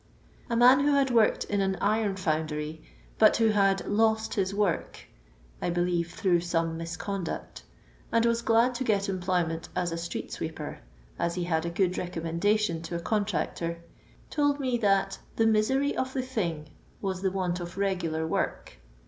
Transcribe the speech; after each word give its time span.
A 0.49 0.57
man 0.57 0.79
who 0.79 0.93
had 0.95 1.11
worked 1.11 1.43
in 1.43 1.61
an 1.61 1.75
iron 1.79 2.15
foundry, 2.15 2.81
but 3.19 3.37
who 3.37 3.49
had" 3.49 3.85
lost 4.01 4.33
his 4.33 4.51
work 4.51 5.05
*' 5.31 5.61
(I 5.61 5.69
believe 5.69 6.11
through 6.13 6.39
some 6.39 6.75
misconduct) 6.75 7.61
and 8.11 8.25
was 8.25 8.41
glad 8.41 8.73
to 8.73 8.83
get 8.83 9.07
employment 9.07 9.69
as 9.75 9.91
a 9.91 9.99
street 9.99 10.31
sweeper, 10.31 10.79
as 11.19 11.35
he 11.35 11.43
had 11.43 11.67
a 11.67 11.69
good 11.69 11.93
recommenda 11.99 12.57
tion 12.57 12.81
to 12.81 12.95
a 12.95 12.99
contractor, 12.99 13.83
told 14.31 14.59
me 14.59 14.75
that 14.79 15.19
*' 15.27 15.35
the 15.35 15.45
misery 15.45 15.95
of 15.95 16.13
the 16.13 16.23
thing" 16.23 16.69
was 16.99 17.21
the 17.21 17.29
want 17.29 17.59
of 17.59 17.77
regular 17.77 18.25
work. 18.25 18.77